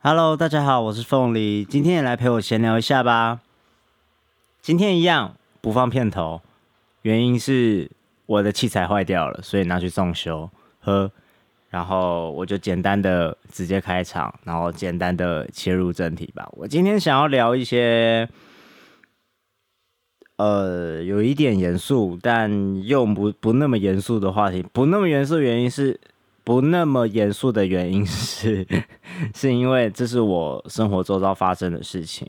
[0.00, 3.40] Hello，大家好，我是凤梨，今天也来陪我闲聊一下吧。
[4.62, 6.40] 今天一样不放片头，
[7.02, 7.90] 原因是
[8.26, 10.48] 我的器材坏掉了，所以拿去送修。
[10.82, 11.10] 呵，
[11.70, 16.48] 然后我就简单的直接开场，然后简单的切入正题吧。
[16.52, 18.28] 我今天想要聊一些，
[20.36, 24.64] 呃，有一点严肃，但又不不那么严肃的话题。
[24.72, 25.98] 不那么严肃，原因是
[26.48, 28.66] 不那么严肃的原因是，
[29.34, 32.26] 是因为这是我生活周遭发生的事情。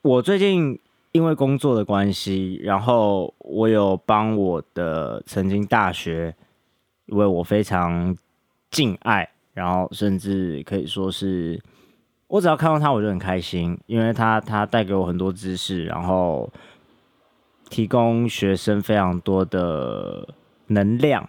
[0.00, 0.80] 我最近
[1.12, 6.34] 因为工作的关系，然后我有帮我的曾经大学，
[7.04, 8.16] 因为我非常
[8.70, 11.62] 敬爱，然后甚至可以说是，
[12.28, 16.50] 我只要看到他我就很开心，因为他他带给我很多知识，然后
[17.68, 20.26] 提供学生非常多的
[20.68, 21.28] 能量，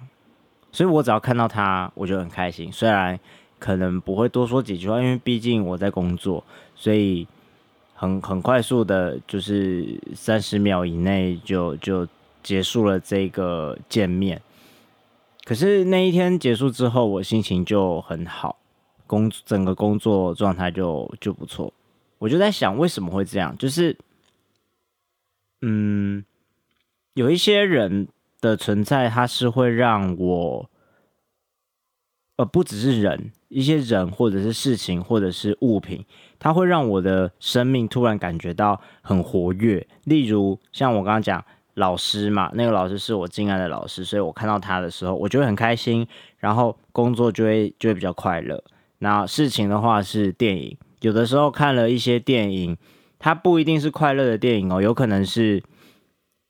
[0.71, 2.71] 所以我只要看到他我就很开心。
[2.71, 3.19] 虽然
[3.57, 6.43] 可能不会多说几句话，因为毕竟我在工作，
[6.75, 7.27] 所以。
[8.01, 12.07] 很很快速的，就是三十秒以内就就
[12.41, 14.41] 结束了这个见面。
[15.43, 18.57] 可是那一天结束之后，我心情就很好，
[19.05, 21.73] 工整个工作状态就就不错。
[22.19, 23.53] 我就在想，为什么会这样？
[23.57, 23.97] 就是，
[25.61, 26.23] 嗯，
[27.15, 28.07] 有一些人
[28.41, 30.69] 的存在，它是会让我，
[32.37, 36.05] 呃，不只是人，一些人或者是事情或者是物品。
[36.39, 48.63] 它会让我的生命突然感觉到很活跃，例如像我刚刚讲老师嘛，那个老师是我敬爱的老师，所以我看到他的时候，我就会很开心，然后工作就会就会比较快乐。
[48.99, 52.77] 那事情的话是电影，有的时候看了一些电影，
[53.17, 55.61] 它不一定是快乐的电影哦，有可能是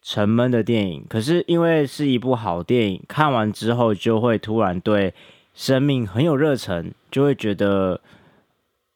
[0.01, 1.05] 沉闷的电影。
[1.09, 5.13] 可是因为是一部好电影，看完之后就会突然对
[5.53, 8.01] 生命很有热忱，就会觉得。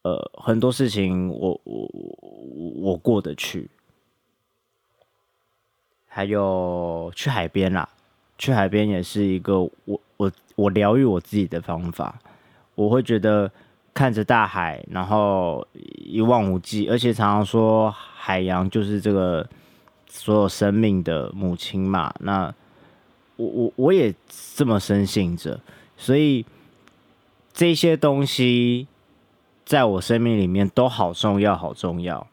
[0.06, 3.70] 呃，很多事情我我我我过得去，
[6.10, 7.88] 还有去海边啦，
[8.38, 12.20] 去海边也是一个我我我疗愈我自己的方法。
[12.76, 13.50] 我会觉得
[13.94, 19.48] 看着大海，然后一望无际，而且常常说海洋就是这个
[20.14, 22.14] 所有生命的母亲嘛。
[22.20, 22.54] 那
[23.36, 24.14] 我我我也
[24.56, 25.60] 这么深信着，
[25.98, 26.46] 所以
[27.52, 28.88] 这些东西。
[29.66, 32.28] 在我生命里面都好重要，好重要。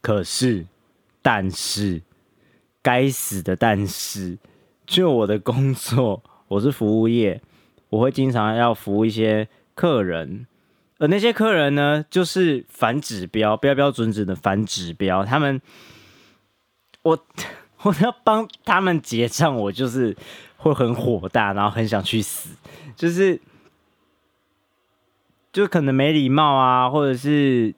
[0.00, 0.64] 可是，
[1.20, 2.00] 但是，
[2.80, 4.38] 该死的但是，
[4.86, 7.42] 就我的工作，我是服务业，
[7.90, 10.46] 我会经常要服务一些客人，
[10.96, 15.22] 而那些客人呢，就是反指标，标标准准的反指标。
[15.22, 15.60] 他们，
[17.02, 17.26] 我
[17.82, 20.16] 我要帮他们结账，我就是
[20.56, 22.56] 会很火大，然后很想去死，
[22.96, 23.40] 就是。
[25.52, 27.74] 就可能没礼貌啊，或者是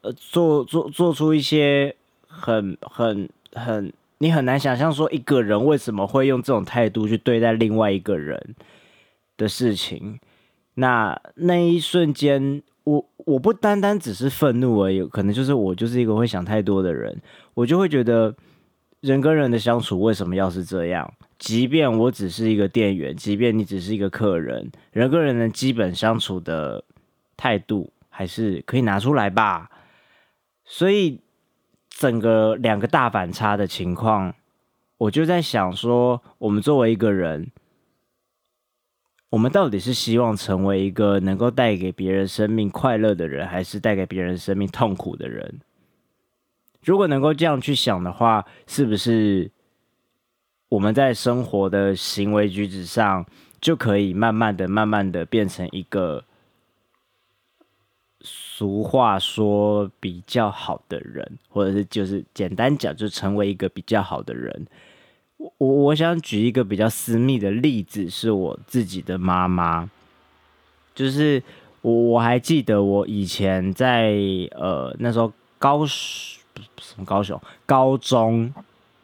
[0.00, 1.94] 呃做做做出一些
[2.26, 8.56] 很很很你很难想象说一个人为什么会用这种态度去对待另外一个人
[9.36, 10.18] 的事情。
[10.74, 17.22] 那那一瞬间，我我不单单只是愤怒而已，可能就是我就是一个会想太多的人，
[17.54, 18.34] 我就会觉得
[19.02, 21.12] 人跟人的相处为什么要是这样？
[21.38, 26.82] 即便我只是一个店员，即便你只是一个客人，人跟人的基本相处的。
[27.34, 29.68] 态度还是可以拿出来吧，
[30.64, 31.18] 所以
[31.88, 34.32] 整个两个大反差的情况，
[34.96, 37.50] 我就在想说，我们作为一个人，
[39.30, 45.58] 我们到底是希望成为一个能够带给别人生命快乐的人，还是带给别人生命痛苦的人？
[46.84, 49.50] 如果能够这样去想的话，是不是
[50.68, 53.26] 我们在生活的行为举止上，
[53.60, 56.24] 就可以慢慢的、慢慢的变成一个？
[58.24, 64.64] 俗话说，比较好的人，或者是就是简单讲，就成为一个比较好的人。
[65.36, 69.90] 我我想举一个比较私密的例子，是我自己的妈妈。
[70.94, 71.42] 就是
[71.80, 74.12] 我我还记得我以前在
[74.52, 75.84] 呃那时候高
[76.78, 78.52] 什么高雄高中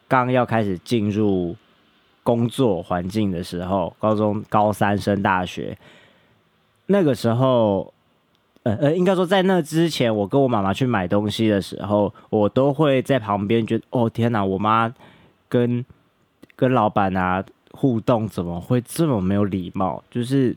[0.06, 1.56] 刚要开始进入
[2.22, 5.76] 工作环境的时候，高中高三升大学
[6.86, 7.92] 那个时候。
[8.64, 14.92] 呃呃，应该说在那之前，我跟我妈妈去买东西的时候，我都会在旁边觉得，哦天哪，我妈
[15.48, 15.82] 跟
[16.54, 20.02] 跟老板啊互动怎么会这么没有礼貌？
[20.10, 20.54] 就是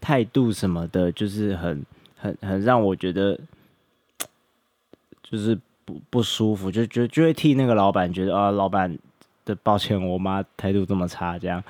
[0.00, 1.84] 态度什么的，就是很
[2.16, 3.38] 很很让我觉得
[5.22, 8.98] 就是不不舒服，就就就会替那个老板觉得啊，老板
[9.44, 11.62] 的抱歉，我妈态度这么差这样。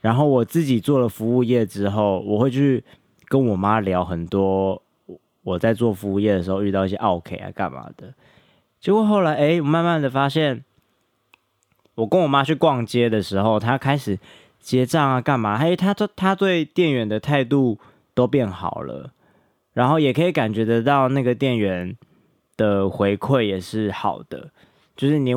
[0.00, 2.82] 然后我自己做了服务业之后，我会去。
[3.28, 4.82] 跟我妈聊很多
[5.42, 8.12] 我在做服务业的时候遇到一些 OK 啊干嘛的。
[8.78, 10.62] 结果后来，哎，慢慢的发现，
[11.94, 14.18] 我跟我妈去逛街的时候，她开始
[14.60, 15.56] 结账啊干嘛？
[15.56, 17.78] 嘿，她她她对店员的态度
[18.12, 19.12] 都变好了，
[19.72, 21.96] 然后也可以感觉得到那个店员
[22.62, 24.50] 的回馈也是好的，
[24.94, 25.32] 就是你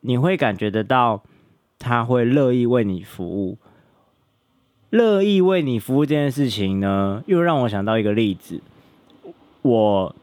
[0.00, 1.22] 你会感觉得到
[1.78, 3.58] 他会乐意为你服务。
[4.88, 8.60] 乐意为你服务这件事情呢，又让我想到一个例子。
[9.62, 10.14] 我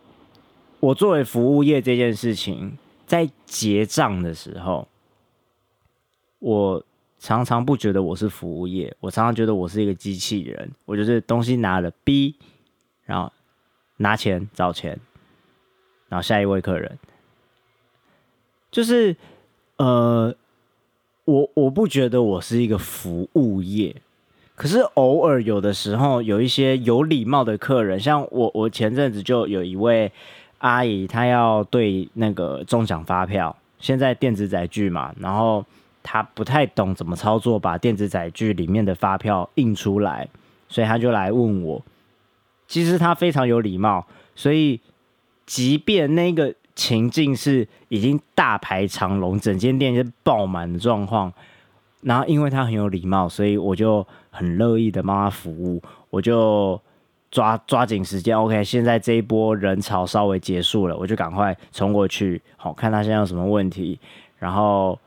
[0.80, 4.88] 我作为服务业这件事情，在结账的时候，
[6.40, 6.84] 我
[7.18, 10.72] 常常不觉得我是服务业，我常常觉得我是一个机器人。
[10.86, 12.36] 我就是东西拿了，B，
[13.06, 13.32] 然后
[13.98, 15.00] 拿钱找钱，
[16.10, 16.98] 然后下一位客人，
[18.72, 19.16] 就是
[19.78, 20.36] 呃，
[21.26, 23.96] 我我不觉得我是一个服务业。
[24.56, 30.12] 可是偶尔有的时候有一些有礼貌的客人，像我，我前阵子就有一位
[30.58, 35.64] 阿姨，她要对那个中奖发票，现在电子载具嘛，然后
[36.04, 40.28] 她不太懂怎么操作，把电子载具里面的发票印出来，
[40.68, 41.82] 所以她就来问我。
[42.68, 44.82] 其实她非常有礼貌，所以
[45.50, 51.34] 即便那个情境是已经大排长龙，整间店是爆满的状况。
[52.04, 55.82] 然后，因为他很有礼貌，所以我就很乐意的帮他服务。
[56.12, 56.80] 我就
[57.32, 64.00] 抓抓紧时间，OK，现在这一波人潮稍微结束了，我就赶快冲过去，好看他现在有什么问题。
[64.38, 65.00] 然后，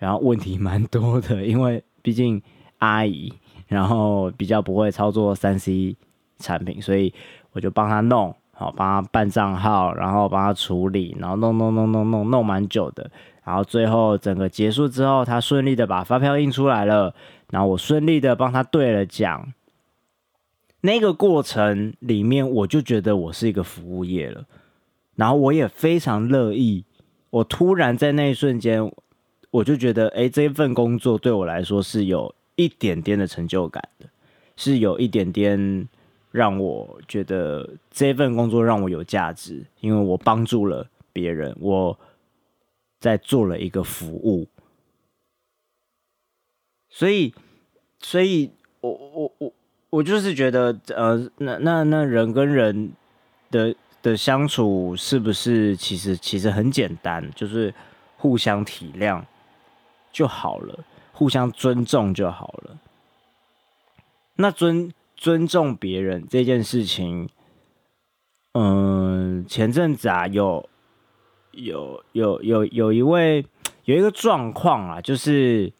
[0.00, 2.42] 然后问题蛮多的，因为毕竟
[2.78, 3.32] 阿姨，
[3.68, 5.94] 然后比较不会操作三 C
[6.40, 7.14] 产品，所以
[7.52, 13.10] 我就帮他弄，好帮他办账号，然后帮他处理，然后弄弄弄弄弄弄蛮久的。
[13.44, 17.14] 然后最后整个结束之后，他顺利的把发票印出来了，
[17.50, 19.52] 然后我顺利的帮他兑了奖。
[20.80, 24.44] 那个过程里面，我就觉得我是一个服务业了，
[25.16, 26.84] 然后我也非常乐意。
[27.30, 28.92] 我突然在那一瞬间，
[29.50, 34.06] 我就觉得，哎，这份工作对我来说是有一点点的成就感的，
[34.56, 35.88] 是有一点点
[36.34, 41.96] 让我觉得这份工作让我有价值，因为我帮助了别人，我。
[43.00, 44.48] 在做了一个服务，
[46.88, 47.34] 所以，
[47.98, 48.50] 所以
[48.80, 49.52] 我我我
[49.90, 52.92] 我就是觉得，呃，那那那人跟人
[53.50, 57.74] 的的相处是不是其实其实很简单，就是
[58.16, 59.22] 互相体谅
[60.10, 60.82] 就好了，
[61.12, 62.78] 互相尊重就好了。
[64.36, 67.28] 那尊尊重别人这件事情，
[68.52, 70.68] 嗯，前阵子啊有。
[71.56, 73.46] 有有有有一位
[73.84, 75.72] 有一个状况啊，就是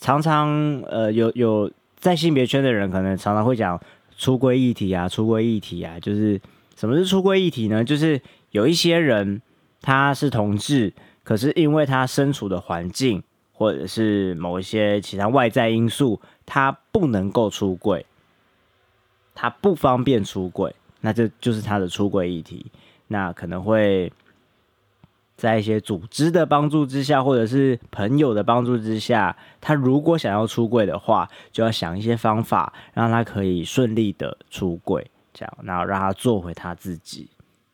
[0.00, 3.80] 常常呃有有在性别圈的人可能常常会讲
[4.18, 6.40] 出柜议题啊，出柜议题啊，就是
[6.74, 7.84] 什么是出柜议题呢？
[7.84, 8.20] 就是
[8.50, 9.40] 有一些人
[9.80, 10.92] 他是同志，
[11.22, 13.22] 可是因为他身处的环境
[13.52, 18.04] 或者是某一些其他外在因素，他不能够出柜，
[19.34, 22.66] 他不方便出柜，那这就是他的出柜议题，
[23.08, 24.12] 那可能会。
[25.36, 37.28] 在一些组织的帮助之下，或者是朋友的帮助之下，他如果想要出柜的话，就要想一些方法，让他可以顺利的出柜，这样，然后让他做回他自己。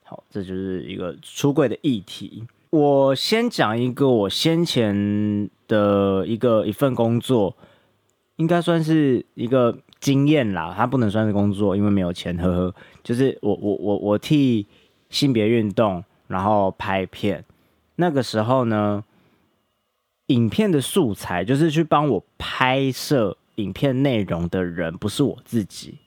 [0.05, 2.43] 好，这就是一个出柜的议题。
[2.71, 7.55] 我先讲一个我先前的一个一份工作，
[8.41, 12.75] 应该算是一个经验啦，它不能算是工作，因为没有钱，呵呵。
[13.05, 14.67] 就是我我我我替
[15.11, 17.45] 性别运动，然后拍片。
[17.97, 19.05] 那个时候呢，
[20.29, 25.99] 影片的素材就是去帮我拍摄影片内容的人，不是我自己。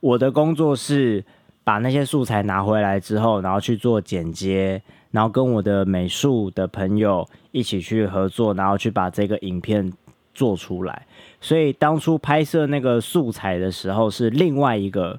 [0.00, 1.24] 我的工作是
[1.62, 4.82] 把那些素材拿回来之后，然后去做剪接，
[5.12, 9.92] 然后跟我的美术的朋友一起去合作，然后去把这个影片
[10.38, 11.06] 做出来。
[11.40, 15.18] 所以当初拍摄那个素材的时候，是另外一个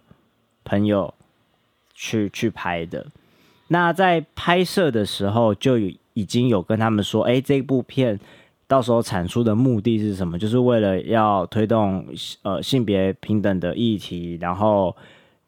[0.64, 1.14] 朋友
[1.94, 3.06] 去去拍的。
[3.68, 5.74] 那在拍摄的时候就。
[6.16, 8.20] 已经有跟他们说，哎，这部片
[8.68, 10.38] 到时候产出的目的是什么？
[10.38, 12.06] 就是为了要推动
[12.42, 14.94] 呃性别平等的议题，然后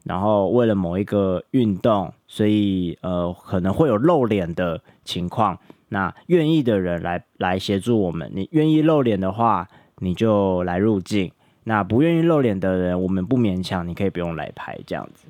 [0.06, 5.60] 然后为了某一个运动，所以呃可能会有露脸的情况。
[5.94, 9.68] 那愿意的人来来协助我们，你愿意露脸的话，
[9.98, 11.30] 你就来入境；
[11.66, 15.26] 那不愿意露脸的人，我们不勉强，你可以不用来拍这样子。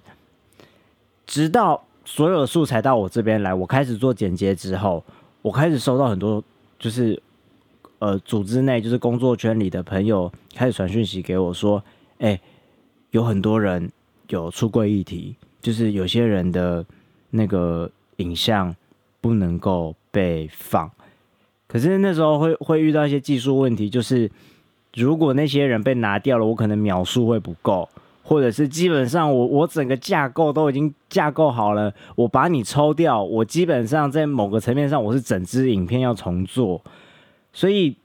[1.26, 5.04] 直到所有的素材到我这边来，我开始做剪接之后。
[5.42, 6.44] 我开始收到很多，
[6.78, 7.20] 就是
[7.98, 11.84] 呃，组织内就是工作圈里的朋友开始传讯息给我说，
[12.20, 12.40] 哎，
[13.10, 13.92] 有很多人
[14.30, 16.86] 有出柜议题，就是有些人的
[17.32, 18.76] 那个影像
[19.20, 20.92] 不能够被放。
[21.68, 24.30] 可是那时候会会遇到一些技术问题，就是
[24.94, 27.88] 如果那些人被拿掉了，我可能秒数会不够，
[28.24, 36.82] 或者是基本上我我整个架构都已经架构好了，我把你抽掉，我基本上在某个层面上我是整支影片要重做，
[37.54, 37.96] 所以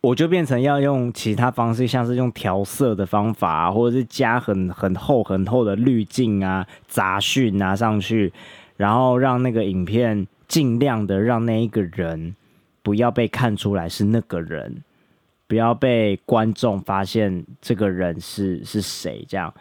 [0.00, 8.32] 我就变成要用其他方式，像是用调色的方法，或者是加很很厚很厚的滤镜啊、杂讯拿上去，
[8.76, 12.34] 然后让那个影片尽量的让那一个人。
[12.82, 14.82] 不要被看出来是那个人，
[15.46, 19.22] 不要被观众发现这个人是是谁。
[19.28, 19.52] 这样，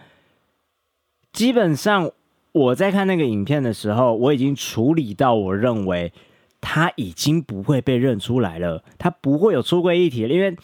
[1.34, 2.10] 基本上
[2.54, 6.14] 我在看那个影片的时候，我已经处理到我认为
[6.62, 10.34] 他已经不会被认出来了，他不会有出柜议题了。
[10.34, 10.56] 因为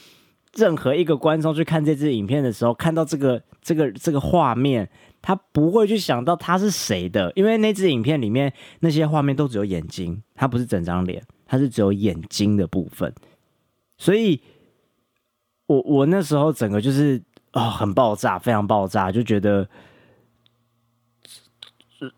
[0.54, 4.90] 任何一个观众去看这支影片的时候，看到这个这个这个画面，
[5.26, 11.24] 他不会去想到他是谁的，因为那支影片里面那些画面都只有眼睛，他不是整张脸。
[11.48, 13.14] 他是只有眼睛的部分，
[14.00, 14.42] 所以，
[15.68, 19.70] 我我那时候整个就是啊，很爆炸，非常爆炸，就觉得，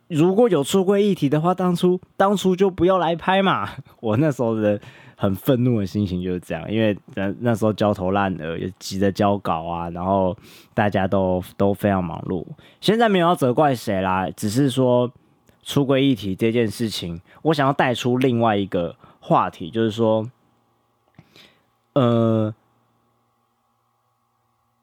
[0.08, 3.70] 如果有出柜议题的话，当初当初就不要来拍嘛。
[4.00, 4.80] 我那时候的
[5.18, 10.38] 很愤怒的心情就是这样，因为那那时候焦头烂额，也急着交稿啊，然后
[10.74, 12.46] 大家都都非常忙碌。
[12.80, 15.12] 现在没有要责怪谁啦，只是说
[15.64, 18.96] 出柜议题这件事情，我想要带出另外一个。
[19.20, 20.32] 话题就是说，
[21.92, 22.56] 呃，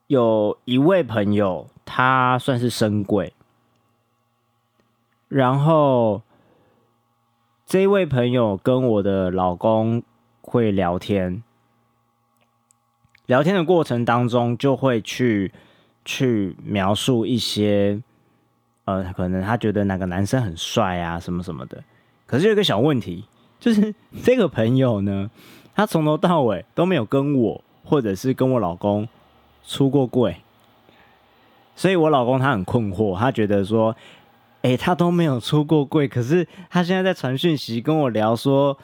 [0.07, 3.33] 有一位朋友，他算是深贵，
[5.29, 6.21] 然后
[7.65, 10.03] 这位朋友跟我的老公
[10.55, 11.43] 会聊天，
[13.27, 15.53] 聊天的过程当中就会去
[16.05, 18.01] 去描述一些，
[18.85, 21.83] 呃，可能他觉得哪个男生很帅啊，什么什么的，
[22.25, 23.25] 可是有一个小问题。
[23.59, 25.31] 就是这个朋友呢，
[25.75, 29.09] 他从头到尾都没有跟我或者是跟我老公
[29.65, 30.37] 出过柜，
[31.75, 33.97] 所以我老公他很困惑，他觉得说，
[34.63, 38.79] 哎，他都没有出过柜，可是他现在在传讯息跟我聊说，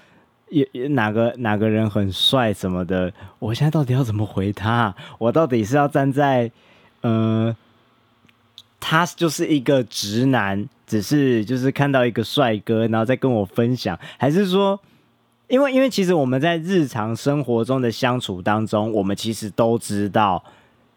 [0.50, 4.94] 也也哪个哪个人很帅什么的，我现在到底要怎么回他？
[5.18, 6.50] 我到底是要站在，
[7.00, 7.56] 呃，
[8.78, 10.68] 他就是一个直男。
[10.90, 14.80] 只是就是看到一个帅哥，然后再跟我分享，还是说，
[15.46, 20.42] 因为因为其实我们在日常生活中的相处当中，我们其实都知道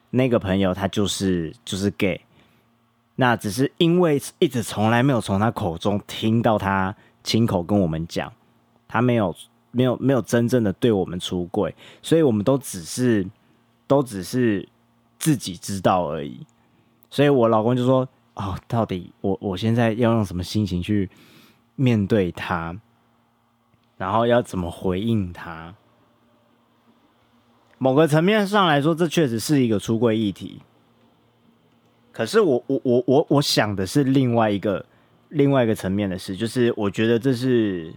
[0.09, 2.19] 那个朋友他就是就是 gay，
[3.17, 8.33] 那只是因为一直从来没有从他口中听到他亲口跟我们讲，
[8.93, 9.35] 他没有
[9.71, 13.27] 没有没有真正的对我们出柜，所以我们都只是
[13.87, 14.69] 都只是
[15.17, 16.45] 自己知道而已，
[17.09, 18.07] 所以我老公就说。
[18.35, 21.07] 哦，到底我我现在要用什么心情去
[21.75, 22.75] 面对他，
[23.95, 25.75] 然后要怎么回应他？
[27.77, 30.63] 某个层面上来说，这确实是一个出柜议题。
[32.11, 34.83] 可是我我我我我想的是另外一个
[35.29, 37.93] 另外一个层面的事，就是我觉得这是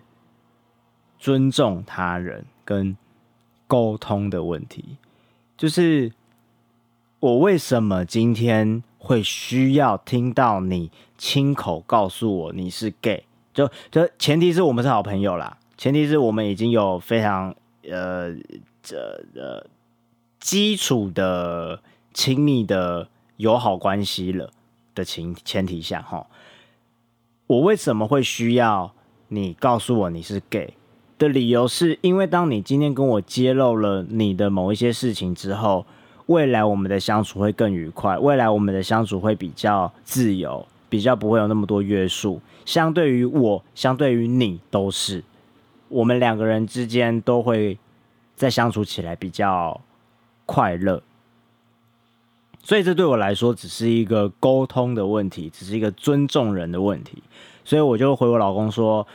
[1.19, 2.97] 尊重他人跟
[3.67, 4.97] 沟通的问题。
[5.57, 6.13] 就是
[7.21, 8.83] 我为什么今天？
[8.99, 13.23] 会需要听到你亲口告诉我你是 gay，
[13.55, 17.55] 就就前提是我们是好朋友啦，前提是我们已经有非常
[17.89, 18.35] 呃
[18.83, 19.65] 这呃
[20.41, 21.81] 基础的
[22.13, 24.51] 亲密的友好关系了
[24.93, 26.27] 的情前提下哈，
[27.47, 28.93] 我为什么会需要
[29.29, 30.75] 你告诉我你是 gay
[31.19, 35.85] 的理由，是因为当你今天跟我揭露了你的某一些事情之后。
[36.27, 42.41] 未来我们的相处会更愉快，未来我们的相处会比较自由，比较不会有那么多约束。
[42.65, 45.23] 相对于我，相对于你，都是
[45.89, 47.79] 我们两个人之间都会
[48.35, 49.81] 在相处起来比较
[50.47, 51.01] 快乐。
[52.65, 57.23] 所以这对我来说只是一个沟通的问题，只是一个尊重人的问题。
[57.65, 59.07] 所以我就回我老公说：“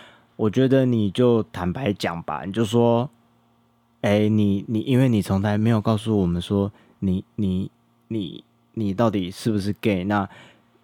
[0.42, 3.10] 我觉得你就坦白讲吧，你就说，
[4.02, 6.72] 哎，你你，因为你从来没有告诉我们说。”
[7.04, 7.72] 你你
[8.10, 8.44] 你
[8.76, 10.04] 你到底是不是 gay？
[10.04, 10.30] 那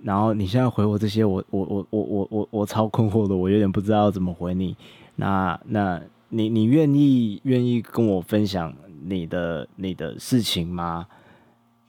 [0.02, 4.76] 然后你现在回我这些，我我我我我我我超困惑的，我有点不知道怎么回你。
[5.16, 8.74] 那那你你愿意愿意跟我分享
[9.06, 11.06] 你的你的事情吗？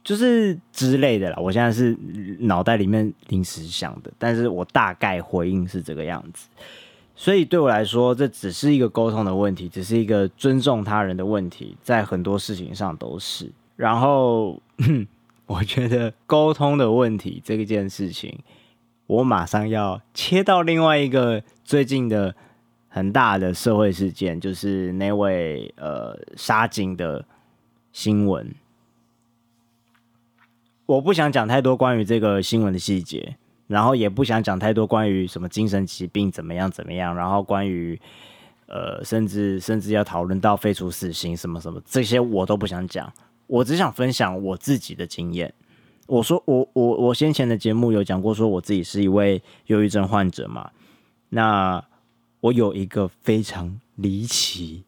[0.03, 1.37] 就是之类的啦。
[1.39, 1.97] 我现在是
[2.39, 6.47] 脑袋里面临时想的，但是我大概回应是这个样子。
[7.21, 13.51] 所以对我来说，这只是一个沟通的问题，只是一个尊重他人的问题，在很多事情上都是。
[13.75, 14.61] 然后
[15.45, 18.39] 我觉得沟通的问题这一件事情，
[19.05, 22.33] 我马上要切到另外一个最近的
[22.87, 27.25] 很大的社会事件，就是那位呃杀警的
[27.91, 28.55] 新闻。
[30.85, 33.35] 我不想讲太多关于这个新闻的细节，
[33.69, 38.01] 然后也不想讲太多关于什么精神疾病怎么样怎么样，然后关于
[38.65, 43.13] 呃甚至甚至要讨论到废除死刑什么什么这些我都不想讲，
[43.45, 45.53] 我只想分享我自己的经验。
[46.07, 50.71] 我说我我我先前的节目有讲过，说我自己是一位忧郁症患者嘛，
[51.29, 51.85] 那
[52.39, 54.83] 我有一个非常离奇，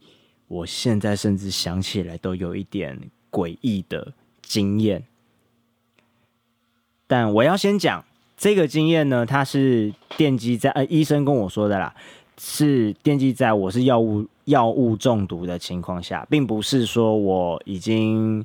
[0.48, 5.04] 我现在甚至想起来都有一点诡异的经验。
[7.06, 8.04] 但我要先讲
[8.42, 11.94] 这个经验呢，它是奠基在呃医生跟我说的啦，
[12.40, 18.44] 是奠基在我是药物药物中毒的情况下，并不是说我已经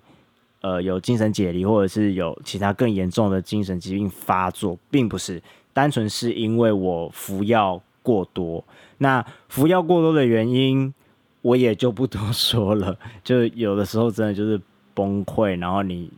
[0.60, 8.62] 呃有精神解离，或者是有其他更严重的精神疾病发作，并不是单纯是因为我服药过多。
[8.98, 10.92] 那服药过多的原因，
[11.40, 12.98] 我也就不多说了。
[13.24, 14.60] 就有的时候真的就是
[14.92, 16.10] 崩溃，然后你。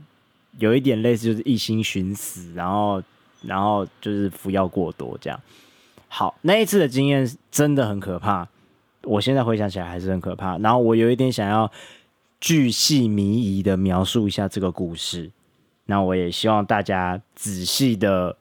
[0.58, 3.00] 有一点类似，就是一心寻死，然后，
[3.42, 5.40] 然后就是服药过多这样。
[6.08, 8.48] 好，那一次的经验真的很可怕，
[9.02, 10.56] 我现在回想起来还是很可怕。
[10.58, 11.70] 然后我有一点想要
[12.40, 15.30] 巨细靡遗的描述一下这个故事，
[15.86, 18.36] 那我也希望大家仔细的、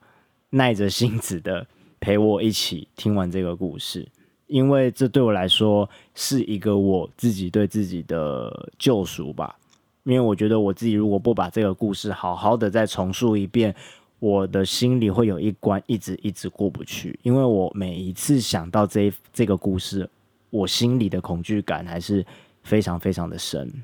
[0.52, 1.68] 耐着性子的
[2.00, 4.08] 陪我一起听完这个故事，
[4.48, 9.58] 因为这对我来说是一个我自己对自己的救赎吧。
[10.04, 13.76] 因为我觉得我自己如果不把这个故事好好的再重述一遍，
[14.20, 17.20] 我的心里会有一关一直一直过不去。
[17.24, 20.10] 因为我每一次想到这这个故事，
[20.50, 22.26] 我心里的恐惧感还是
[22.64, 23.84] 非常非常的深。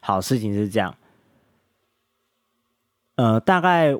[0.00, 0.96] 好，事情是这样，
[3.14, 3.96] 呃，大概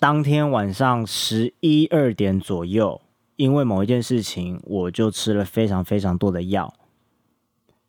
[0.00, 3.00] 当天晚上十一二点左右，
[3.36, 6.74] 因为某一件事情，我就吃了非常非常多的药，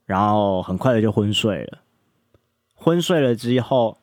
[0.06, 1.80] 然后很快的就昏睡了。
[2.76, 3.98] 昏睡了之后，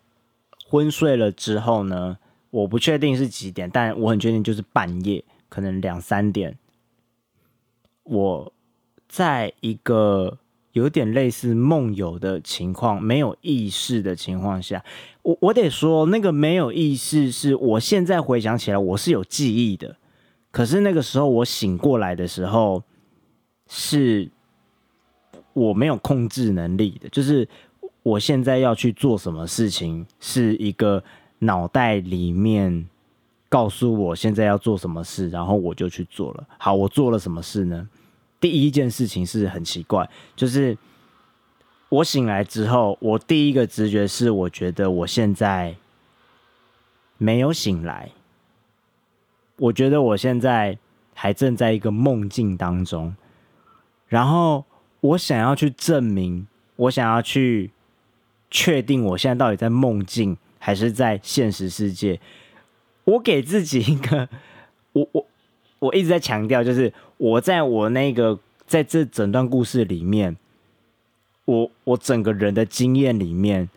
[0.66, 2.18] 昏睡了之后呢？
[2.54, 6.56] 我不确定是几点，但我很确定就是半夜，可能两三点。
[8.04, 8.52] 我
[9.08, 10.38] 在一个
[10.70, 14.84] 有点类似梦游的情况，没有意识的情况下，
[15.22, 19.96] 我我得说，那个没有意识是我现在回想起来，我是有记忆的。
[20.52, 22.84] 可是那个时候我醒过来的时候，
[23.68, 24.30] 是
[25.54, 27.48] 我没有控制能力的，就是。
[28.04, 31.02] 我现在要去做什么事情，是一个
[31.44, 32.88] 脑袋里面
[33.48, 36.46] 告诉我现在要做什么事，然后我就去做了。
[36.58, 37.88] 好，我做了什么事呢？
[38.40, 40.76] 第一件事情是很奇怪，就是
[41.88, 45.76] 我醒来之后，我第一个直觉是，我觉得我现在
[47.18, 48.10] 没有醒来，
[49.56, 50.78] 我觉得我现在
[51.14, 53.14] 还正在一个梦境当中，
[54.08, 54.64] 然后
[55.00, 57.70] 我想要去证明，我想要去。
[58.50, 62.18] 确定我现在到底在梦境还是在现实世界？
[63.04, 64.26] 我给自己一个，
[64.94, 65.26] 我我
[65.78, 70.34] 我一直在强调，就是我在我那个在这整段故事里面，
[71.44, 73.68] 我我整个人的经验里面，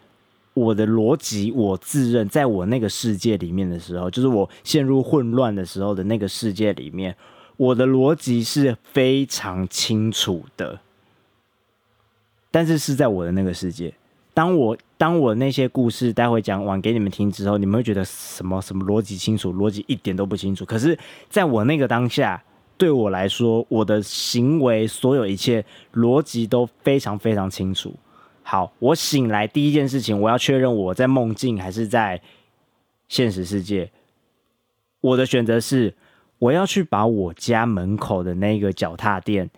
[0.53, 7.13] 我的逻辑，我自认在我那个世界里面的时候，就是我陷入混乱的时候的那个世界里面，
[7.57, 10.79] 我的逻辑是非常清楚的，
[12.49, 13.93] 但是是在我的那个世界。
[14.37, 20.63] 当我当我那些故事待会讲完给你们听之后，你们会觉得什么什么逻辑清楚，逻辑一点都不清楚。
[20.63, 20.95] 可是，
[21.27, 22.43] 在我那个当下，
[22.77, 27.95] 对我来说，我的行为所有一切逻辑都非常非常清楚。
[28.43, 32.21] 好，我醒来第一件事情，我要确认我在梦境还是在
[33.07, 33.89] 现实世界。
[35.01, 35.95] 我的选择是，
[36.37, 39.49] 我要去把我家门口的那个脚踏垫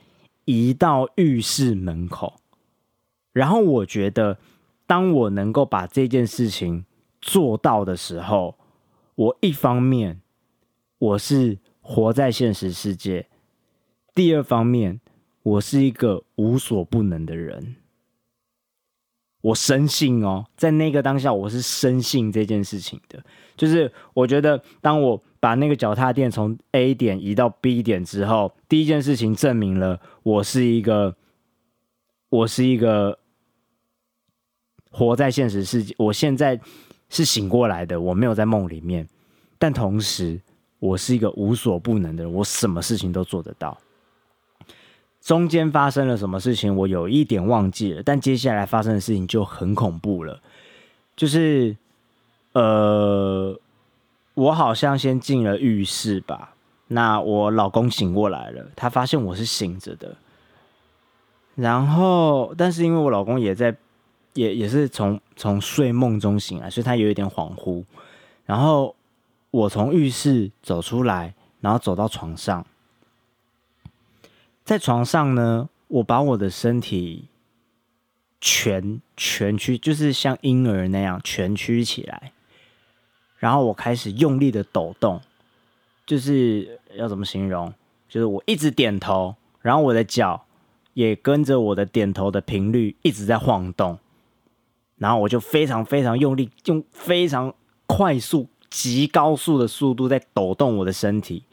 [0.46, 2.36] 移到浴室门口，
[3.34, 4.38] 然后我觉得。
[4.90, 6.84] 当我能够把这件事情
[7.22, 8.56] 做到的时候，
[9.14, 10.20] 我一方面
[10.98, 13.28] 我是活在现实世界，
[14.16, 15.00] 第二方面
[15.44, 17.76] 我是一个无所不能的人。
[19.42, 23.24] 我深信哦，在那个当下，我是深信这件事情的。
[23.56, 31.16] 就是我觉得，当我把那个脚踏垫从 A 点移到 B 点之后，第一件事情证明了我是一个，
[32.30, 33.20] 我是一个。
[34.92, 36.60] 活在现实世界，我现在
[37.10, 39.08] 是醒过来的，我没有在梦里面，
[39.58, 40.40] 但同时
[40.80, 43.78] 我是一个无所不能的人，我什么事情都做得到。
[45.22, 50.42] 中间发生了什么事情，我有一点忘记了，但接下来发生的事情就很恐怖了。
[51.16, 51.76] 就是
[52.54, 53.60] 呃，
[54.34, 56.56] 我好像先进了浴室吧。
[56.88, 60.16] 那我老公醒过来了，他发现我是醒着的。
[61.56, 63.76] 然后，但是因为我老公也在，
[64.34, 67.84] 也也是从从睡梦中醒来，所以他有一点恍惚。
[68.46, 68.96] 然后
[69.52, 72.66] 我从浴室走出来，然后走到床上，
[74.64, 77.26] 在床上呢，我把我的身体
[78.42, 82.32] 蜷蜷曲，就是像婴儿那样蜷曲起来。
[83.38, 85.22] 然后我开始用力的抖动，
[86.06, 87.74] 就是要怎么形容？
[88.08, 90.46] 就是我一直点头，然后我的脚
[90.94, 93.98] 也跟着我的点头的频率一直在晃动，
[95.00, 97.52] 然后我就非常非常用力，用非常
[97.88, 101.44] 快速、极高速的速度在抖动我的身体，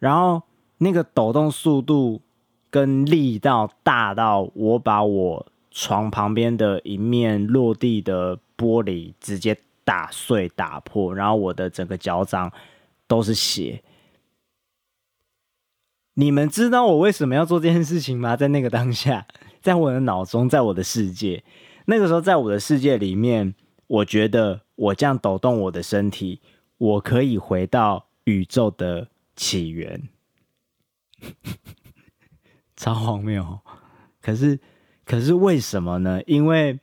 [0.00, 0.42] 然后
[0.78, 2.20] 那个抖动速度
[2.68, 9.56] 跟力道大到我把我床旁边的一面落地的玻璃直接。
[9.84, 12.52] 打碎、打破，然后我的整个脚掌
[13.08, 13.82] 都是血。
[16.14, 18.36] 你们知道我为什么要做这件事情吗？
[18.36, 19.26] 在那个当下，
[19.60, 21.42] 在我的脑中，在我的世界，
[21.92, 23.54] 那个时候，在我的世界里面，
[23.86, 26.40] 我觉得我这样抖动我的身体，
[26.78, 30.08] 我可以回到宇宙的起源，
[32.74, 33.60] 超荒谬。
[34.22, 34.58] 可是，
[35.04, 36.22] 可是为什么呢？
[36.24, 36.80] 因为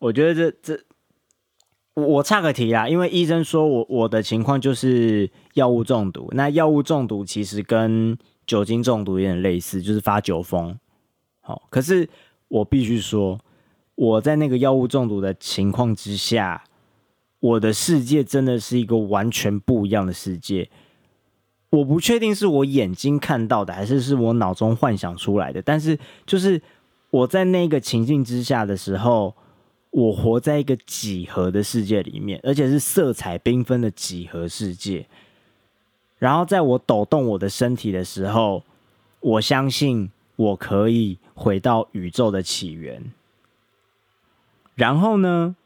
[0.00, 0.84] 我觉得这这。
[1.94, 6.28] 我岔个题啦，因为医生说我我的情况就是药物中毒。
[6.32, 10.76] 那药物中毒其实跟酒精中毒有点类似，就是发酒疯。
[11.40, 12.08] 好，可是
[12.48, 13.40] 我必须说，
[13.98, 16.62] 我在那个药物中毒的情况之下，
[17.40, 20.70] 我的世界真的是一个完全不一样的世界。
[21.70, 25.60] 我不确定是我眼睛看到的，还是是我脑中幻想出来的。
[25.60, 26.62] 但是，就是
[27.10, 29.34] 我在那个情境之下的时候。
[29.90, 35.06] 我活在一个几何的世界里面，而且是色彩缤纷的几何世界。
[36.18, 38.62] 然后，在我抖动我的身体的时候，
[39.20, 43.02] 我相信我可以回到宇宙的起源。
[44.78, 45.56] 然后呢，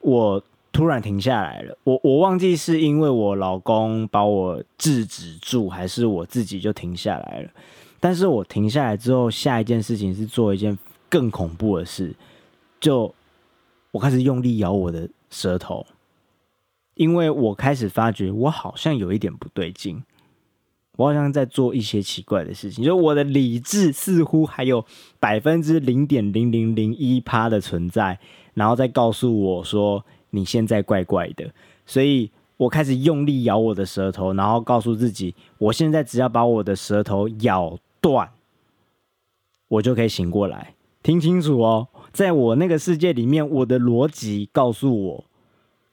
[0.00, 1.76] 我突然停下来了。
[1.84, 7.50] 我我忘记是因为我老公把我制止住，还是我自己就停下来了。
[8.00, 10.76] 但是我停下来之后，下一件事情是做一件
[11.10, 12.14] 更恐怖的事。
[12.80, 13.14] 就
[13.90, 15.86] 我开始用力咬我的舌头，
[16.94, 20.02] 因为我开始发觉我好像有一点不对劲，
[20.96, 24.84] 我好像在做一些奇怪的事情，就我的理智似乎还有
[25.18, 28.18] 百分之零点零零零一趴的存在，
[28.54, 31.50] 然后再告诉我说你现在怪怪的，
[31.86, 38.30] 所以我开始用力咬我的舌头，然后告诉自己，我现在只要把我的舌头咬断，
[39.68, 41.88] 我就可以醒过来，听清楚哦。
[42.12, 45.24] 在我那个世界里面，我的逻辑告诉我，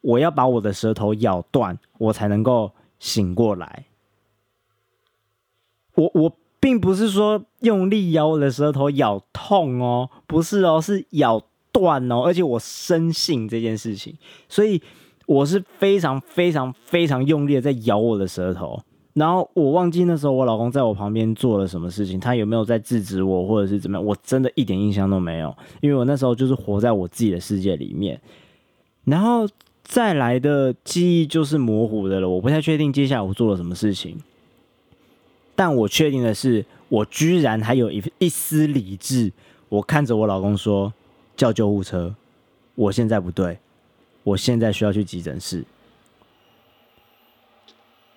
[0.02, 3.86] 我要把我的舌头咬断，我才能够醒过来。
[6.00, 6.32] 我我
[6.62, 14.16] 并不是说用力咬我的舌头咬痛哦，不是哦，是咬断哦，而且我深信这件事情，
[14.48, 14.82] 所以
[15.26, 18.82] 我是非常非常非常用力的在咬我的舌头。
[19.14, 24.06] 然后我忘记那时候我老公在我旁边做了什么事情，他有没有在制止我，或者是怎么样？
[24.06, 28.22] 我真的一点印象都没有，因为我那时候就是活在我自己的世界里面。
[29.04, 29.48] 然后
[29.84, 34.18] 再来的记忆就是模糊的了，我不太确定接下来我做了什么事情。
[35.60, 39.30] 但我确定的是，我居然还有一一丝理智。
[39.68, 40.94] 我看着我老公说
[41.36, 42.16] ：“叫救护车！
[42.76, 43.60] 我现在不对，
[44.24, 45.66] 我现在需要去急诊室。”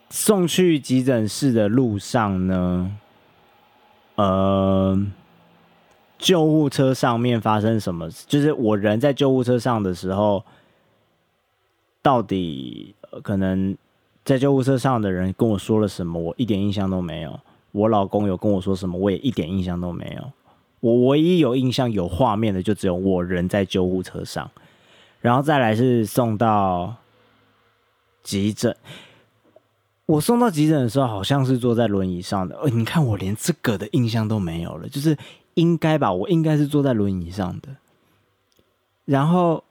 [0.09, 2.96] 送去急诊室的路上呢，
[4.14, 5.05] 呃，
[6.16, 8.09] 救护车上面发生什么？
[8.28, 10.44] 就是我人在救护车上的时候，
[12.00, 13.76] 到底可能
[14.24, 16.20] 在救护车上的人跟我说了什么？
[16.20, 17.40] 我一点印象都没有。
[17.72, 18.98] 我老公有跟我说什么？
[18.98, 20.32] 我也一点印象都没有。
[20.80, 24.50] 我唯一有印象、有画面的，就只有我人在救护车上，
[25.20, 26.96] 然后再来是送到
[28.22, 28.76] 急诊。
[30.06, 32.58] 我送到急诊的时候，好像是坐在轮椅上的。
[32.58, 35.16] 呃，你看我连这个的印象都没有了，就是
[35.54, 36.12] 应该吧？
[36.12, 37.68] 我应该是坐在轮椅上的。
[39.04, 39.62] 然后，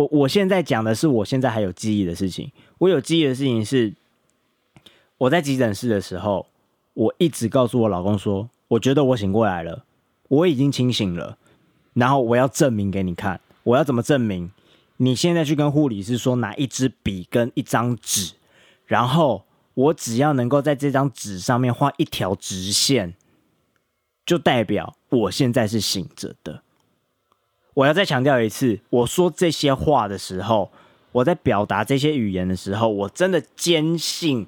[0.00, 2.50] 我我现在讲的是我现在还有记忆的事情。
[2.78, 3.92] 我有记忆的事情是，
[5.18, 6.46] 我在急诊室的时候，
[6.94, 9.84] 我一直告诉我老公说，我觉得我醒过来了，
[10.28, 11.36] 我已经清醒了。
[11.92, 14.50] 然后我要证明给你看，我要怎么证明？
[14.96, 18.32] 你现在去跟护理师说拿一支笔跟一张纸，
[18.86, 23.14] 然后我只要能够在这张纸上面画一条直线，
[24.24, 26.62] 就代表我现在是醒着的。
[27.74, 30.70] 我要再强调一次，我说这些话的时候，
[31.12, 34.46] 我在表达这些语言的时候，我真的坚信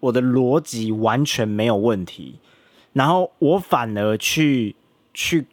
[0.00, 2.38] 我的逻辑完全没有问题。
[2.92, 4.76] 然后我反而去
[5.14, 5.46] 去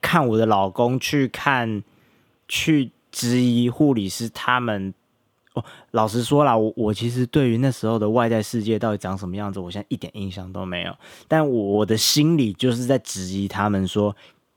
[0.00, 1.82] 看我的老公，去看
[2.48, 4.92] 去质疑护理师他们。
[5.54, 10.94] 哦，老实说啦，我我其实对于那时候的外在世界到底长什么样子，我现在一点印象都没有。
[11.26, 14.14] 但我我的心里就是在质疑他们说。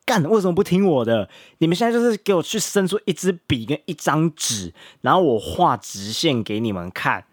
[0.09, 1.29] 干为什么不听我的？
[1.59, 7.25] 你们现在就是给我去伸出一支笔跟一张纸，然后我画直线给你们看，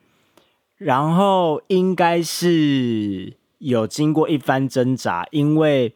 [0.76, 5.26] 然后应该是有经过一番挣扎。
[5.30, 5.94] 因为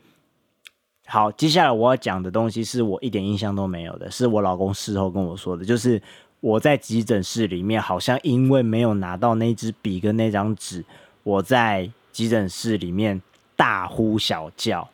[1.07, 6.01] 好，接下来我要讲的东西是我一点印象都没有的，是我老公事后跟我说的，就是
[6.41, 10.83] 我在急诊室里面，好像因为没有拿到那支笔跟那张纸，
[11.25, 13.21] 我在急诊室里面
[13.55, 14.89] 大呼小叫。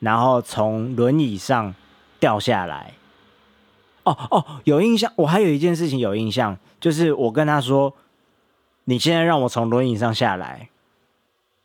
[0.00, 1.74] 然后从轮椅上
[2.18, 2.94] 掉下来。
[4.02, 5.12] 哦哦，有印象。
[5.14, 7.94] 我还有一件事情有印象，就是我跟他说
[8.84, 10.70] ：“你现在让我从轮椅上下来，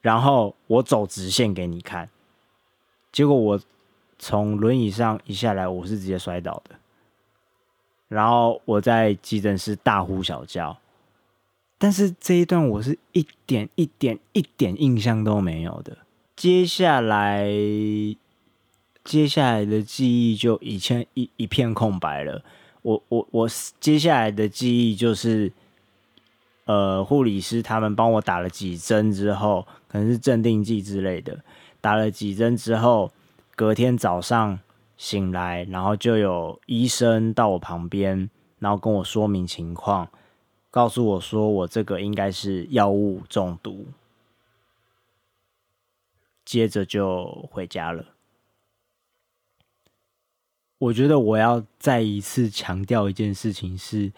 [0.02, 2.10] 然后我走直线给你看。”
[3.14, 3.60] 结果我
[4.20, 6.76] 从轮椅上一下来，我是直接摔倒的。
[8.10, 10.78] 然后我在急诊室大呼小叫，
[11.78, 16.00] 但是这一段我是一点一点一点印象都没有的。
[16.36, 17.48] 接下来。
[19.06, 22.44] 接下来的记忆就一片一一片空白了。
[22.82, 25.54] 我我我接下来的记忆就是，
[26.66, 31.40] 呃，护理师他们帮我打了几针之后，可能是镇定剂之类的。
[31.80, 33.12] 打了几针之后，
[33.56, 34.60] 隔天早上
[34.98, 40.10] 醒来，然后就有医生到我旁边，然后跟我说明情况，
[40.72, 43.86] 告诉我说我这个应该是药物中毒。
[46.44, 48.15] 接着就回家了。
[50.78, 54.12] 我觉得我要再一次强调一件事情，是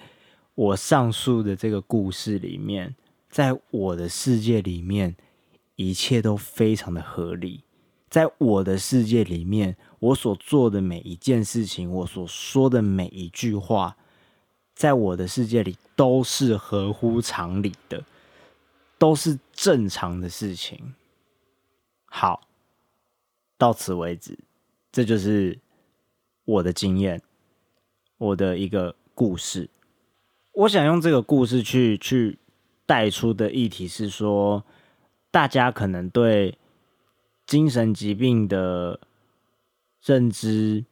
[0.55, 2.95] 我上述的这个故事里面，
[3.29, 5.15] 在我的世界里面，
[5.75, 7.63] 一切都非常的合理。
[8.09, 13.95] 在我的世界里面，我所做的每一件事情，我所说的每一句话，
[14.73, 18.03] 在我的世界里都是合乎常理的，
[18.97, 20.95] 都是正常的事情。
[22.05, 22.47] 好，
[23.59, 24.39] 到此为止，
[24.91, 25.59] 这就是。
[26.47, 27.21] 我的经验，
[28.17, 29.69] 我的一个故事，
[30.53, 32.39] 我想用这个故事去去
[32.85, 34.63] 带出的议题是说，
[35.29, 36.57] 大家可能对
[37.45, 38.97] 精神疾病的
[40.05, 40.85] 认知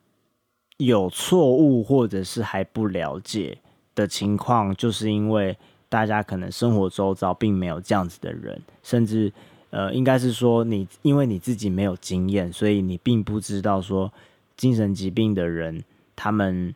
[0.76, 3.58] 有错误，或者是还不了解
[3.96, 9.32] 的情况，就是因为大家可能生活周遭并没有这样子的人，甚至
[9.70, 14.12] 呃，应该是说你因为你自己没有经验，所以你并不知道说。
[14.58, 15.84] 精神疾病的人，
[16.16, 16.74] 他们，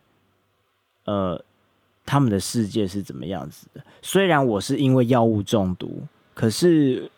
[1.04, 1.42] 呃，
[2.04, 3.82] 他们的世界是怎么样子的？
[4.02, 7.10] 虽然我是因为药物中毒，可是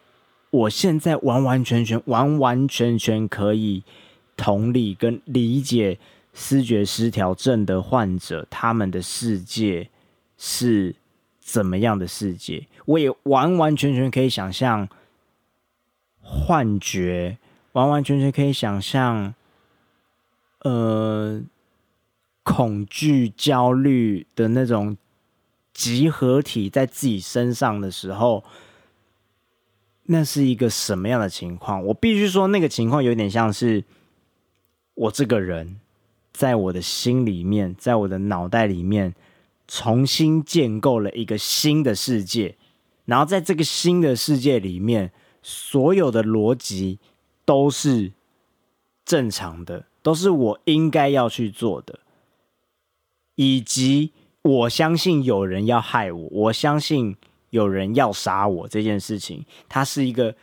[0.51, 3.83] 我现在完完全全、完完全全可以
[4.37, 5.99] 同理跟理解
[6.33, 9.89] 思觉失调症的患者他们的世界
[10.39, 10.95] 是
[11.41, 12.67] 怎么样的世界。
[12.87, 14.89] 我也完完全全可以想象
[16.21, 17.39] 幻觉，
[17.73, 19.35] 完完全全可以想象。
[20.63, 21.43] 呃，
[22.45, 24.97] 恐惧、焦虑的那种
[25.73, 28.45] 集合体在自己身上的时候，
[30.05, 31.85] 那是一个什么样的情况？
[31.87, 33.83] 我必须说，那个情况有点像是
[34.95, 35.81] 我这个人
[36.33, 39.15] 在我的心里面，在我的脑袋里面
[39.67, 42.57] 重新建构了一个新的世界，
[43.05, 47.01] 然后在这个新的世界里面，所有的逻辑
[47.45, 48.13] 都是
[49.05, 49.87] 正常的。
[50.03, 52.01] 都是我应该要去做的，
[53.37, 54.13] 以及
[54.43, 57.17] 我相信有人要害我，我相信
[57.51, 60.35] 有人要杀我这件事情，它是一个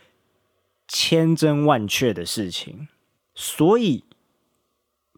[0.88, 2.88] 千真万确的事情。
[3.34, 4.04] 所以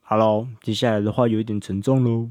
[0.03, 2.29] ，Hello，接下来的话有一点沉重喽，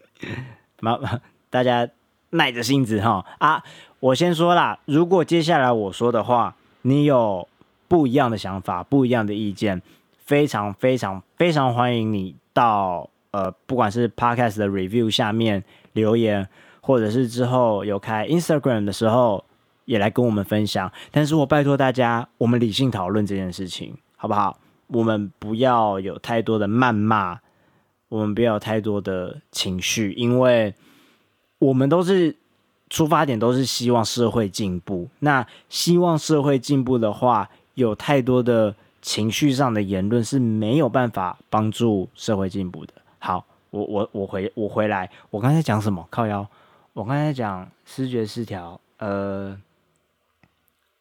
[0.80, 1.88] 麻烦 大家
[2.30, 3.64] 耐着性子哈啊！
[4.00, 7.48] 我先说啦，如果接下来我说的话，你有
[7.88, 9.82] 不一样的想法、不一样的意见。
[10.28, 15.64] 非常非常非常欢迎你到呃，不管是 podcast 的 review 下面
[15.94, 16.46] 留言，
[16.82, 19.42] 或者是之后有开 Instagram 的时候
[19.86, 20.92] 也来跟我们分享。
[21.10, 24.58] 但是我拜托大家，我们理性讨论这件事情，好不好？
[24.88, 27.40] 我们不要有太多的谩骂，
[28.10, 30.74] 我们不要有太多的情绪，因为
[31.58, 32.36] 我们都是
[32.90, 35.08] 出发点都是希望社会进步。
[35.20, 38.74] 那希望社会进步的话，有太多的。
[39.00, 46.06] 情绪上的言论是没有办法帮助社会进步的，好，我我我回我回来，我刚才讲什么？
[46.10, 46.46] 靠腰，
[46.92, 49.60] 我刚才讲视觉失调，呃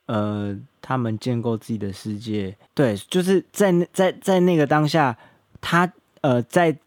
[0.06, 5.18] 呃，他们建构自己的世界，对，就是在在在那个当下，
[5.60, 6.78] 他呃，在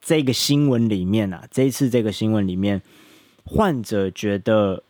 [0.00, 2.80] 这个新闻里面啊，这一次这个新闻里面，
[3.44, 4.82] 患者觉得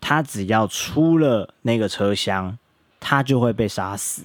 [0.00, 2.56] 他只要出了那个车厢，
[3.00, 4.22] 他就会被杀死，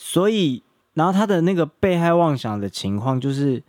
[0.00, 0.62] 所以。
[0.92, 3.62] 然后他的那个被害妄想的情况，就是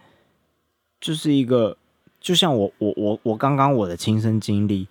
[1.00, 1.78] 就是一个，
[2.20, 4.88] 就像我我我我刚刚我的亲身经历，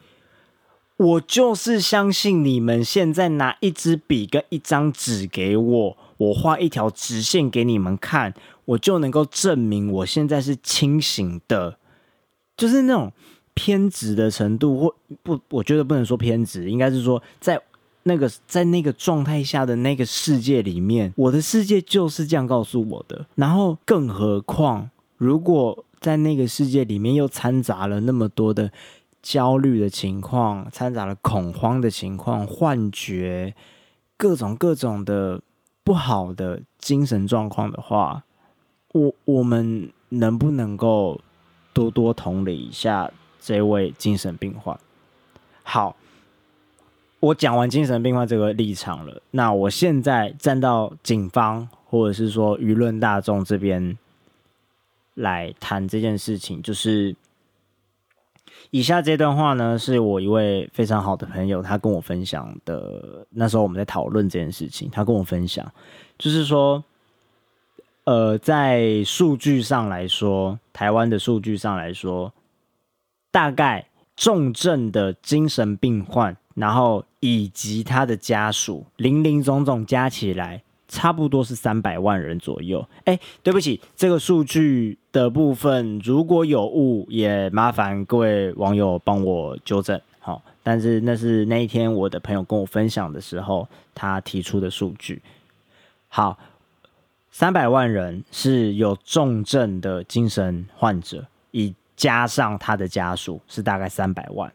[0.97, 8.33] 我就是相信你们现在拿一支笔跟一张纸给我，我画一条直线给你们看，
[8.65, 11.79] 我就能够证明我现在是清醒的，
[12.57, 13.13] 就是那种
[13.55, 17.61] 偏执的程度，或不，我觉得不能说偏执，应该是说在。
[18.05, 23.27] 那个在那个状态下的那个世界里面，我的世界就是这样告诉我的。
[23.35, 28.73] 然后，更何况，如果在那个世界里面又掺杂了那么多的
[29.23, 33.55] 焦虑的情况，掺杂了恐慌的情况、幻觉，
[34.17, 35.43] 各种各种的
[35.85, 38.25] 不好的精神状况的话，
[38.93, 41.21] 我我们能不能够
[41.75, 44.79] 多多同理一下这位精神病患？
[45.63, 45.95] 好。
[47.21, 53.99] 我讲完精神病患这个立场了，那我现在站到警方或者是说舆论大众这边
[55.15, 57.15] 来谈这件事情，就是
[58.71, 63.27] 以下这段话呢，是我一位非常好的朋友他跟我分享的。
[63.29, 65.71] 那时候我们在讨论这件事情，他跟我分享，
[66.17, 66.83] 就是说，
[68.05, 72.33] 呃，在数据上来说，台湾的数据上来说，
[73.31, 76.35] 大概重症的精神病患。
[76.55, 82.87] 然后以及他的家属，零零总总加起来，差不多是三百万人左右。
[83.05, 90.01] 哎，对不起，这个数据的部分如果有误，也麻烦各位网友帮我纠正。
[90.19, 95.23] 好，但是那是那一天我的朋友跟我分享的时候，他提出的数据。
[96.09, 96.39] 好，
[97.31, 104.53] 三百万人是有重症的精神患者，以加上他的家属，是大概三百万。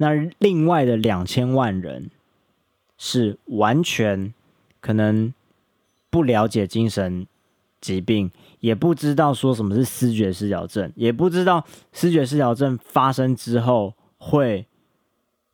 [0.00, 2.10] 那另外的两千万人
[2.96, 4.32] 是完全
[4.80, 5.34] 可能
[6.08, 7.26] 不了解精神
[7.80, 8.30] 疾病，
[8.60, 14.66] 也不知道说什么是思觉失调症，也不知道思觉失调症发生之后会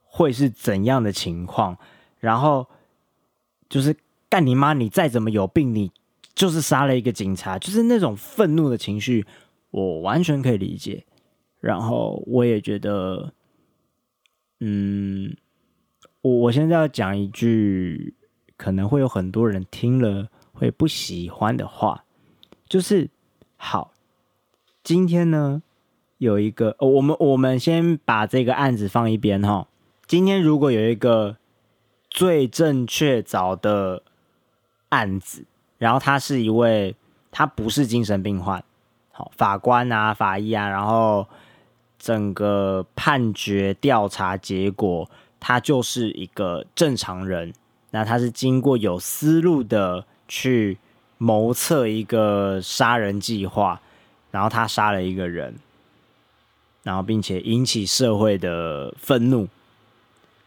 [0.04, 1.78] 会是怎样的情况。
[2.20, 2.66] 然后
[3.70, 3.96] 就是
[4.28, 4.74] 干你妈！
[4.74, 5.90] 你再怎么有病，你
[6.34, 9.24] 就是杀了一个警察，就是那种愤怒的情绪，
[9.70, 11.04] 我完全可以理解。
[11.60, 13.32] 然后我也觉得。
[14.66, 15.36] 嗯，
[16.22, 18.14] 我我现在要讲一句
[18.56, 22.04] 可能会有很多人听了会不喜欢的话，
[22.66, 23.10] 就是
[23.58, 23.92] 好，
[24.82, 25.62] 今天呢
[26.16, 29.68] 有一个，我们我们先把这个案子放一边哈。
[30.06, 31.36] 今天如果有一个
[32.08, 34.02] 最正确找的
[34.88, 35.44] 案子，
[35.76, 36.96] 然后他是一位，
[37.30, 38.64] 他不是精神病患，
[39.12, 41.28] 好法官啊，法医啊，然后。
[42.04, 45.08] 整个判决调查结果，
[45.40, 47.54] 他就是一个正常人。
[47.92, 50.76] 那他是经过有思路的去
[51.16, 53.80] 谋策一个杀人计划，
[54.30, 55.56] 然后他杀了一个人，
[56.82, 59.48] 然后并且引起社会的愤怒。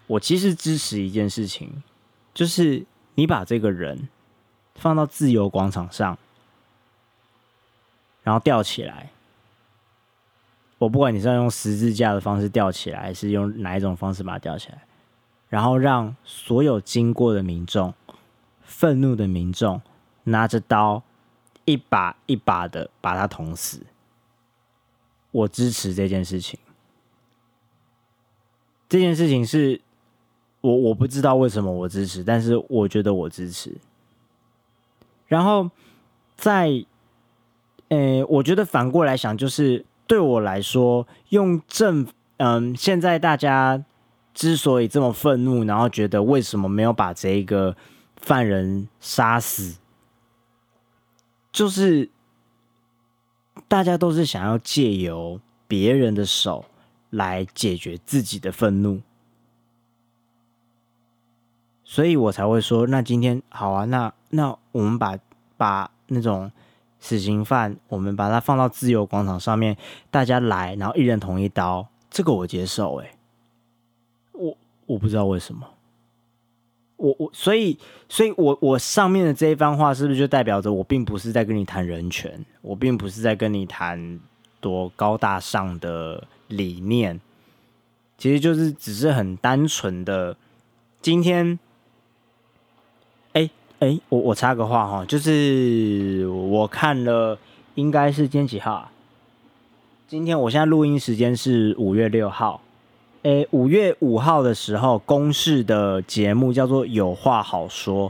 [0.05, 1.81] 我其实支持一件事情，
[2.35, 4.07] 就是你把这个人
[4.75, 6.15] 放到自由广场上，
[8.21, 9.09] 然后吊起来。
[10.79, 14.85] 我不管你是要用十字架的方式吊起来，还是用哪一种方式把它吊起来，
[15.49, 17.91] 然后让所有经过的民众、
[18.61, 19.81] 愤怒的民众
[20.25, 21.01] 拿着刀
[21.65, 23.87] 一把一把的把他捅死，
[25.31, 26.59] 我支持这件事情。
[28.87, 29.81] 这件事情是
[30.61, 33.75] 我我不知道为什么我支持，但是我觉得我支持。
[35.25, 35.71] 然后
[36.35, 36.85] 在，
[37.87, 39.86] 呃，我觉得反过来想就是。
[40.07, 43.83] 对我来说，用正嗯，现在大家
[44.33, 47.75] 之所以这么愤怒，然后觉得为什么没有把这个
[48.15, 49.77] 犯人杀死，
[51.51, 52.09] 就是
[53.67, 56.65] 大家都是想要借由别人的手
[57.09, 59.01] 来解决自己的愤怒，
[61.83, 65.17] 所以我才会说，那今天好啊，那那我们把
[65.57, 66.51] 把那种。
[67.07, 69.77] 死刑犯，我们把他放到自由广场上面，
[70.11, 72.97] 大家来，然后一人捅一刀，这个我接受。
[72.97, 73.15] 哎，
[74.33, 75.65] 我我不知道为什么，
[76.97, 77.79] 我我所以
[78.09, 84.19] 所以，我我上面的这一番话是不是就代表着我并不是在跟你谈人权，我并不是在跟你谈
[84.59, 87.21] 多高大上的理念，
[88.17, 90.35] 其实就是只是很单纯的。
[91.01, 91.57] 今天，
[93.79, 97.37] 哎，我我插个话哈，就是我看了，
[97.75, 98.91] 应该是今天几号啊？
[100.07, 102.61] 今天我现在录音时间是五月六号。
[103.21, 108.09] 诶，五月五号的时候，公视的节目叫做《有话好说》，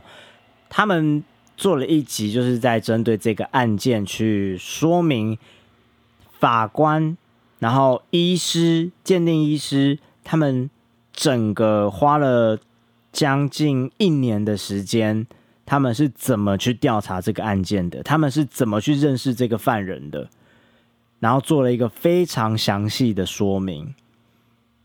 [0.70, 1.22] 他们
[1.58, 5.38] 做了一集，就是在针对这个案件去说明
[6.40, 7.18] 法官、
[7.60, 10.70] 然后医师、鉴定医师他们
[11.12, 12.60] 整个花了
[13.12, 15.26] 将近一年的时间，
[15.68, 20.30] 他们是怎么去调查这个案件的，他们是怎么去认识这个犯人的，
[21.20, 23.94] 然后做了一个非常详细的说明。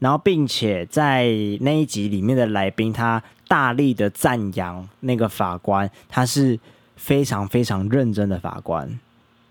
[0.01, 1.29] 然后，并且在
[1.61, 6.59] 那一集里面的来宾，他大力的赞扬那个法官，他是
[6.97, 8.99] 非常非常认真的法官，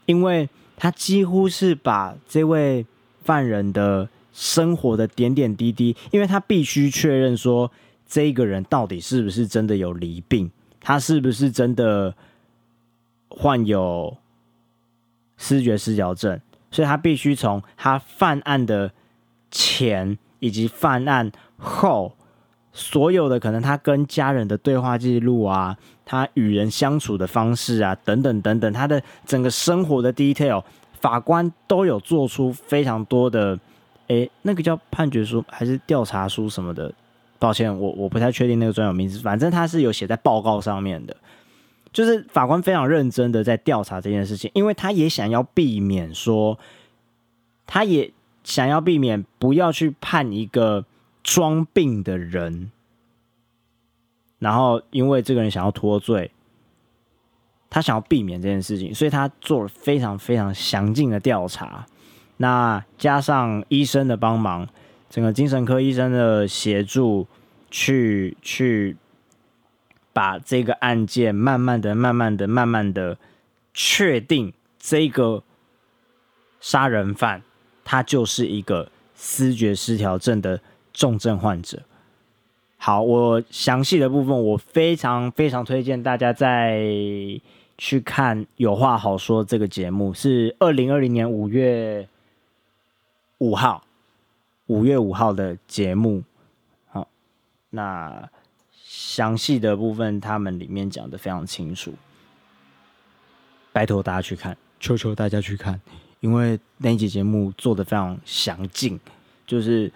[0.08, 2.86] 因为他几乎是把这位
[3.24, 7.72] 犯人的生活的点点滴滴，因为他必须确认说
[8.06, 10.52] 这个人到底是不是真的有离病，
[10.82, 12.14] 他是不是真的
[13.30, 14.18] 患有
[15.38, 18.92] 视觉失调症，所以他必须从他犯案的
[19.50, 20.18] 前。
[20.44, 22.16] 以及犯案后
[22.74, 30.64] 所有的可能，他跟家人的对话记录啊，他与人相处的方式啊，等等等等，他的整个生活的 detail，
[31.00, 33.60] 法官都有做出非常多的，
[34.08, 36.92] 诶，那个叫判决书还是调查书什么的？
[37.42, 41.18] 抱歉，我我不太确定那个专有名词，反正他是有写在报告上面的，
[41.92, 46.58] 就是法官非常认真的在调查这件事情，因为他也想要避免说，
[47.68, 48.14] 他也。
[48.44, 50.84] 想要避免不要去判一个
[51.22, 52.72] 装病的人，
[54.39, 56.32] 然后因为这个人想要脱罪，
[57.70, 61.86] 他想要避免这件事情，所以他做了非常非常详尽的调查。
[62.38, 64.68] 那加上医生的帮忙，
[65.12, 67.28] 整个精神科医生的协助，
[67.70, 68.95] 去去
[70.14, 73.18] 把这个案件慢慢的、慢慢的、慢慢的
[73.74, 75.43] 确定这个
[76.62, 77.43] 杀人犯。
[77.84, 80.62] 他就是一个思觉失调症的
[80.93, 81.82] 重症患者。
[82.78, 86.80] 好，我详细的部分我非常非常推荐大家再
[87.78, 92.07] 去看《有话好说》这个节目，是二零二零年五月
[93.39, 93.84] 五号，
[94.72, 96.24] 五月五号的节目。
[96.88, 97.05] 好，
[97.72, 98.30] 那
[98.74, 101.93] 详细的部分他们里面讲的非常清楚，
[103.74, 105.82] 拜托大家去看，求求大家去看。
[106.22, 108.97] 因为那一集节目做的非常详尽，
[109.45, 109.91] 就是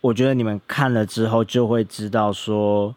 [0.00, 2.94] 我觉得你们看了之后就会知道说，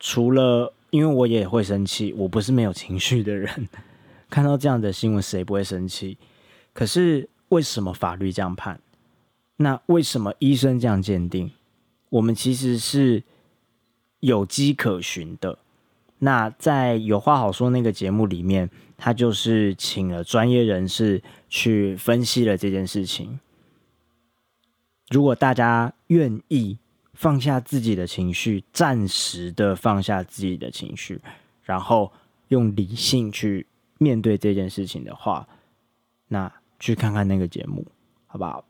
[0.00, 3.68] 除了因为我也会生气，我不是没有情绪的人，
[4.28, 6.18] 看到这样的新闻谁不会生气？
[6.72, 8.80] 可是为什么法律这样判？
[9.56, 11.50] 那为什么医生这样鉴定？
[12.10, 13.22] 我们其实是
[14.20, 15.58] 有迹可循的。
[16.18, 18.70] 那在有话好说那个节目里面。
[18.96, 23.40] 他就是请了专业人士去分析了这件事情。
[25.10, 26.78] 如果大家愿意
[27.12, 31.20] 放下自己的情绪，暂时的放下自己的情绪，
[31.64, 32.12] 然后
[32.48, 33.66] 用理性去
[33.98, 35.46] 面对这件事情的话，
[36.28, 37.84] 那去看看那个节目，
[38.26, 38.64] 好不好？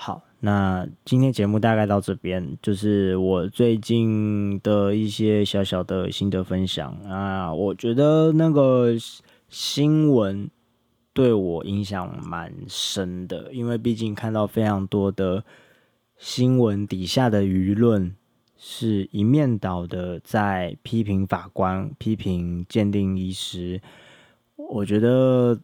[0.00, 0.22] 好。
[0.38, 7.52] 那今天节目大概到这边，就是我最近的一些小小的心得分享啊。
[7.52, 8.92] 我觉得那个
[9.48, 10.48] 新闻
[11.12, 15.42] 对我影响蛮深的，因为毕竟看到非常多的
[16.16, 18.14] 新闻底下的舆论
[18.56, 23.82] 是一面倒的在批评法官、批评鉴定医师，
[24.54, 25.58] 我觉得。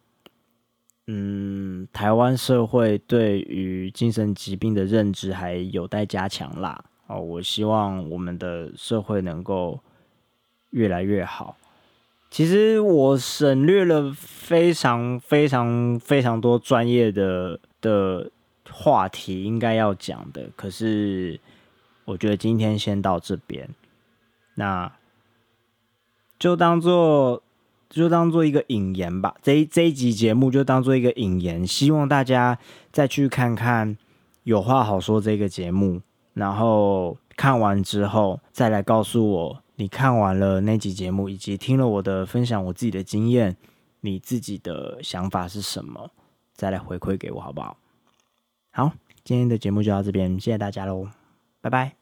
[1.07, 6.83] 嗯，台湾社会对于精神疾病的认知还有待加强啦。
[7.05, 9.79] 哦，我希望我们的社会能够
[10.71, 11.57] 越来越好。
[12.31, 18.31] 其实我省略了非常非常非常多专业的的
[18.71, 21.39] 话题应该要讲的，可是
[22.05, 23.69] 我觉得今天先到这边，
[24.55, 24.91] 那
[26.39, 27.43] 就当做。
[27.89, 32.57] 就当做一个引言吧，这一这一集节目就当做一个引言，希望大家
[32.91, 33.95] 再去看看
[34.43, 36.01] 《有话好说》这个节目，
[36.33, 43.55] 然后看完之后再来告诉我，你看完了那集节目，以及听了我的分享，我自己的经验，
[44.01, 46.11] 你自己的想法是什么，
[46.53, 47.77] 再来回馈给我好不好？
[48.71, 48.91] 好，
[49.23, 51.07] 今天的节目就到这边，谢谢大家喽，
[51.61, 51.95] 拜拜。